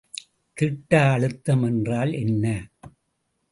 [0.57, 2.45] திட்ட அழுத்தம் என்றால் என்ன?